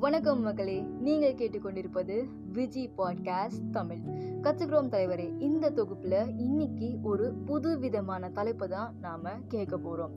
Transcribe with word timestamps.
வணக்கம் 0.00 0.42
மக்களே. 0.42 0.80
நீங்கள் 0.80 1.34
கேட்டுக்கொண்டிருப்பது 1.34 2.24
விஜி 2.52 2.90
பாட்காஸ்ட் 2.98 3.70
தமிழ். 3.72 3.98
கத்துக்கிறோம் 4.42 4.88
தலைவரே 4.88 5.40
இந்த 5.40 5.70
தொகுப்பில் 5.70 6.38
இன்னைக்கு 6.38 6.98
ஒரு 7.02 7.32
புது 7.32 7.78
விதமான 7.78 8.30
தலைப்பை 8.30 8.68
தான் 8.68 8.94
நாம் 9.00 9.24
கேட்க 9.48 9.76
போகிறோம் 9.76 10.10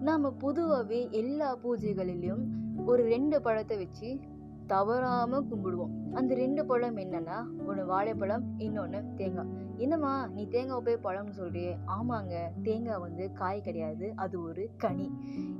நாம் 0.00 0.38
பொதுவாகவே 0.38 1.08
எல்லா 1.10 1.56
பூஜைகளிலும் 1.56 2.42
ஒரு 2.86 3.02
ரெண்டு 3.02 3.42
பழத்தை 3.42 3.76
வச்சு 3.76 4.20
தவறாமல் 4.66 5.46
கும்பிடுவோம். 5.50 5.94
அந்த 6.12 6.34
ரெண்டு 6.34 6.66
பழம் 6.66 6.96
என்னன்னா 6.96 7.38
ஒன்று 7.66 7.86
வாழைப்பழம் 7.86 8.44
இன்னொன்று 8.58 9.00
தேங்காய். 9.16 9.50
என்னம்மா 9.76 10.12
நீ 10.26 10.46
தேங்காய் 10.46 10.82
போய் 10.84 11.04
பழம்னு 11.04 11.34
சொல்றியே? 11.38 11.76
ஆமாங்க 11.86 12.34
தேங்காய் 12.62 12.98
வந்து 12.98 13.32
காய் 13.32 13.60
கிடையாது 13.60 14.12
அது 14.14 14.42
ஒரு 14.42 14.70
கனி. 14.76 15.08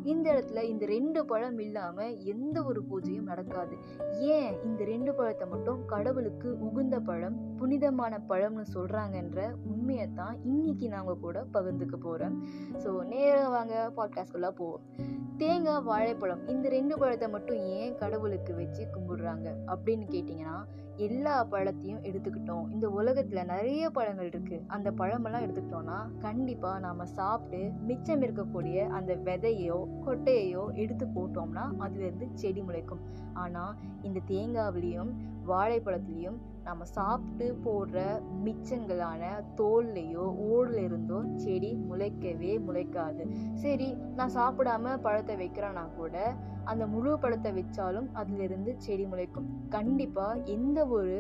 இந்த 0.03 0.33
இடத்துல 0.33 0.63
இந்த 0.63 0.87
ரெண்டு 0.87 1.25
பழம் 1.25 1.59
இல்லாமல் 1.59 2.17
எந்த 2.25 2.63
ஒரு 2.63 2.83
பூஜையும் 2.91 3.31
நடக்காது. 3.33 3.77
ஏன் 4.19 4.63
இந்த 4.65 4.85
ரெண்டு 4.85 5.15
பழத்தை 5.15 5.49
மட்டும் 5.49 5.85
கடவுளுக்கு 5.87 6.57
உகுந்த 6.69 7.01
பழம் 7.01 7.57
புனிதமான 7.57 8.21
பழம்னு 8.29 8.65
சொல்றாங்கன்ற 8.75 9.41
உண்மையை 9.73 10.09
தான் 10.15 10.37
இன்னைக்கு 10.45 10.89
நாங்கள் 10.89 11.21
கூட 11.21 11.47
பகிர்ந்துக்க 11.53 11.97
போகிறோம் 11.97 12.37
ஸோ 12.85 13.05
நேராக 13.05 13.49
வாங்க 13.49 13.93
பாட்காஸ்ட்குள்ளே 13.97 14.51
போவோம். 14.51 14.85
தேங்காய் 15.39 15.83
வாழைப்பழம் 15.83 16.49
இந்த 16.49 16.69
ரெண்டு 16.69 16.99
பழத்தை 16.99 17.29
மட்டும் 17.29 17.57
ஏன் 17.57 17.95
கடவுளுக்கு 17.95 18.55
வச்சு 18.55 18.87
கும்பிடுறாங்க? 18.95 19.49
அப்படின்னு 19.67 20.07
கேட்டிங்கன்னா 20.11 20.55
எல்லா 20.97 21.47
பழத்தையும் 21.51 22.03
எடுத்துக்கிட்டோம். 22.09 22.65
இந்த 22.73 22.87
உலகத்தில் 22.89 23.49
நிறைய 23.53 23.91
பழங்கள் 23.91 24.29
இருக்குது 24.31 24.63
அந்த 24.67 24.89
பழமெல்லாம் 24.91 25.45
எடுத்துக்கிட்டோன்னா 25.47 25.99
கண்டிப்பாக 26.19 26.79
நாம் 26.79 27.05
சாப்பிட்டு 27.05 27.61
மிச்சம் 27.83 28.23
இருக்கக்கூடிய 28.23 28.87
அந்த 28.99 29.15
விதையோ 29.15 29.79
கொட்டையையோ 30.07 30.65
எடுத்து 30.75 31.07
போட்டோம்னா 31.07 31.65
அதுலேருந்து 31.79 32.29
செடி 32.33 32.63
முளைக்கும். 32.63 33.03
ஆனால் 33.33 33.75
இந்த 34.03 34.21
தேங்காவிலையும் 34.31 35.13
வாழைப்பழத்துலேயும் 35.47 36.39
நம்ம 36.65 36.85
சாப்பிட்டு 36.85 37.47
போடுற 37.65 37.99
மிச்சங்களான 38.45 39.25
தோல்லையோ 39.57 40.25
ஓடுல 40.51 40.79
இருந்தோ 40.85 41.19
செடி 41.35 41.71
முளைக்கவே 41.91 42.53
முளைக்காது. 42.69 43.25
சரி 43.55 43.89
நான் 44.15 44.37
சாப்பிடாம 44.39 44.97
பழத்தை 45.01 45.37
வைக்கிறேன்னா 45.37 45.85
கூட 45.97 46.35
அந்த 46.71 46.85
முழு 46.87 47.11
பழத்தை 47.19 47.51
வச்சாலும் 47.53 48.09
அதிலிருந்து 48.13 48.71
செடி 48.85 49.05
முளைக்கும். 49.05 49.49
கண்டிப்பாக 49.69 50.43
எந்த 50.57 50.79
ஒரு 50.97 51.17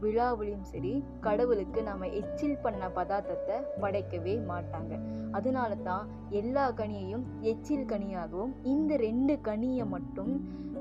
விழாவிலையும் 0.00 0.66
சரி 0.70 0.92
கடவுளுக்கு 1.20 1.80
நம்ம 1.82 2.08
எச்சில் 2.20 2.62
பண்ண 2.62 2.88
பதார்த்தத்தை 2.94 3.56
படைக்கவே 3.80 4.34
மாட்டாங்க. 4.50 4.92
அதனால 5.30 5.74
தான் 5.88 6.06
எல்லா 6.40 6.64
கனியையும் 6.70 7.24
எச்சில் 7.40 7.90
கனியாகவும் 7.92 8.54
இந்த 8.62 8.96
ரெண்டு 8.96 9.36
கனியை 9.48 9.86
மட்டும் 9.86 10.32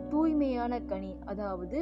தூய்மையான 0.09 0.79
கனி 0.91 1.11
அதாவது 1.25 1.79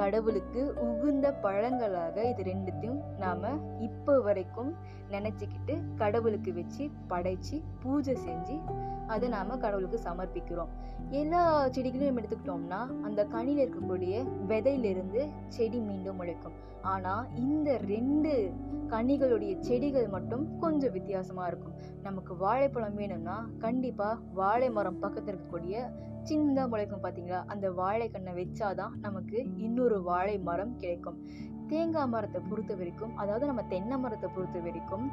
கடவுளுக்கு 0.00 0.60
உகுந்த 0.86 1.26
பழங்களாக 1.44 2.16
இது 2.30 2.42
ரெண்டுத்தையும் 2.50 3.00
நாம 3.22 3.52
இப்போ 3.88 4.14
வரைக்கும் 4.26 4.70
நினச்சிக்கிட்டு 5.14 5.74
கடவுளுக்கு 6.02 6.52
வச்சு 6.52 6.84
படைச்சு 7.12 7.56
பூஜை 7.82 8.14
செஞ்சு 8.26 8.56
அதை 9.14 9.26
நாம 9.28 9.56
கடவுளுக்கு 9.64 9.98
சமர்ப்பிக்கிறோம். 10.08 10.70
எல்லா 11.20 11.40
செடிகளையும் 11.74 12.18
எடுத்துக்கிட்டோம்னா 12.20 12.78
அந்த 13.06 13.20
கனியில் 13.34 13.62
இருக்கக்கூடிய 13.64 14.22
விதையிலிருந்து 14.50 15.22
செடி 15.56 15.78
மீண்டும் 15.88 16.16
முளைக்கும். 16.20 16.56
ஆனால் 16.92 17.28
இந்த 17.46 17.70
ரெண்டு 17.92 18.32
கனிகளுடைய 18.92 19.52
செடிகள் 19.68 20.08
மட்டும் 20.08 20.44
கொஞ்சம் 20.62 20.94
வித்தியாசமாக 20.96 21.50
இருக்கும். 21.50 21.76
நமக்கு 22.06 22.32
வாழைப்பழம் 22.36 22.98
வேணும்னா 23.02 23.36
கண்டிப்பாக 23.66 24.18
வாழை 24.40 24.70
மரம் 24.78 25.00
பக்கத்தில் 25.04 25.32
இருக்கக்கூடிய 25.34 25.76
சின்னதாக 26.24 26.68
முளைக்கும் 26.68 27.02
பார்த்தீங்களா 27.02 27.44
அந்த 27.46 27.70
வாழைக்கண்ணை 27.70 28.32
வச்சாதான் 28.34 28.94
நமக்கு 29.00 29.46
இன்னொரு 29.56 30.02
வாழை 30.02 30.38
மரம் 30.38 30.76
கிடைக்கும். 30.76 31.18
தேங்காய் 31.74 32.08
மரத்தை 32.08 32.40
பொறுத்த 32.50 32.72
வரைக்கும் 32.74 33.16
அதாவது 33.16 33.44
நம்ம 33.46 33.62
தென்னை 33.62 33.96
மரத்தை 33.98 34.28
பொறுத்த 34.34 34.58
வரைக்கும் 34.58 35.06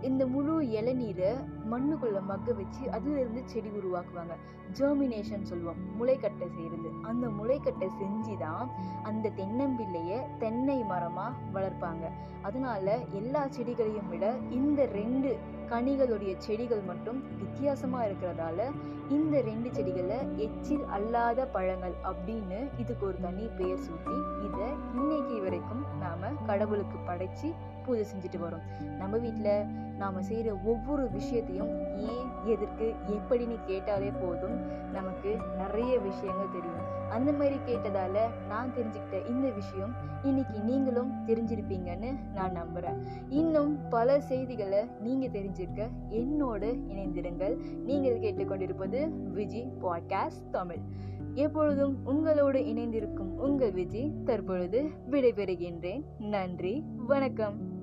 இந்த 0.00 0.22
முழு 0.26 0.54
இளநீரை 0.78 1.30
மண்ணுக்குள்ளே 1.70 2.20
மக்க 2.30 2.52
வச்சு 2.52 2.82
அதுலேருந்து 2.96 3.42
செடி 3.44 3.70
உருவாக்குவாங்க. 3.78 4.34
ஜெர்மினேஷன் 4.78 5.48
சொல்லுவோம். 5.50 5.80
முளைக்கட்டை 5.98 6.46
செய்கிறது 6.56 6.90
அந்த 7.02 7.26
முளைக்கட்டை 7.28 7.88
செஞ்சுதான் 8.00 8.68
அந்த 9.02 9.32
தென்னம்பிள்ளையை 9.40 10.18
தென்னை 10.38 10.78
மரமாக 10.82 11.40
வளர்ப்பாங்க. 11.54 12.04
அதனால 12.42 12.86
எல்லா 13.12 13.42
செடிகளையும் 13.56 14.08
விட 14.08 14.24
இந்த 14.50 14.80
ரெண்டு 14.98 15.30
கனிகளுடைய 15.70 16.32
செடிகள் 16.38 16.82
மட்டும் 16.88 17.20
வித்தியாசமாக 17.36 18.06
இருக்கிறதால 18.08 18.66
இந்த 19.08 19.34
ரெண்டு 19.40 19.68
செடிகளை 19.72 20.18
எச்சில் 20.36 20.84
அல்லாத 20.88 21.46
பழங்கள் 21.46 21.96
அப்படின்னு 22.10 22.58
இதுக்கு 22.76 23.06
ஒரு 23.06 23.18
தனி 23.20 23.46
பெயர் 23.58 23.84
சூட்டி 23.86 24.16
இதை 24.46 24.68
இன்னைக்கு 24.94 25.36
வரைக்கும் 25.42 25.82
நாம 26.04 26.32
கடவுளுக்கு 26.46 26.98
படைச்சு 27.08 27.48
பூஜை 27.84 28.04
செஞ்சுட்டு 28.10 28.38
வரோம். 28.42 28.64
நம்ம 28.98 29.16
வீட்டில் 29.16 29.66
நாம் 29.98 30.22
செய்கிற 30.22 30.52
ஒவ்வொரு 30.64 31.04
விஷயத்தையும் 31.10 31.72
ஏன் 32.10 32.30
எதற்கு 32.44 32.86
எப்படின்னு 33.16 33.56
கேட்டாலே 33.66 34.10
போதும் 34.22 34.56
நமக்கு 34.92 35.30
நிறைய 35.58 35.92
விஷயங்கள் 35.98 36.54
தெரியும். 36.54 36.82
அந்த 37.10 37.30
மாதிரி 37.32 37.56
கேட்டதால் 37.66 38.20
நான் 38.48 38.72
தெரிஞ்சுக்கிட்ட 38.76 39.18
இந்த 39.28 39.46
விஷயம் 39.50 39.92
இன்னைக்கு 40.22 40.58
நீங்களும் 40.60 41.12
தெரிஞ்சிருப்பீங்கன்னு 41.26 42.10
நான் 42.34 42.56
நம்புறேன். 42.60 42.98
இன்னும் 43.28 43.74
பல 43.88 44.20
செய்திகளை 44.30 44.80
நீங்கள் 45.00 45.34
தெரிஞ்சிருக்க 45.36 45.88
என்னோடு 46.08 46.70
இணைந்திருங்கள். 46.88 47.56
நீங்கள் 47.90 48.20
கேட்டுக்கொண்டிருப்பது 48.20 49.00
விஜி 49.34 49.62
பாட்காஸ்ட் 49.82 50.48
தமிழ். 50.50 50.82
எப்பொழுதும் 51.34 52.06
உங்களோடு 52.06 52.66
இணைந்திருக்கும் 52.66 53.38
உங்கள் 53.38 53.72
விஜய் 53.72 54.12
தற்பொழுது 54.24 54.90
விடைபெறுகின்றேன். 55.10 56.02
நன்றி 56.18 56.84
வணக்கம். 56.96 57.73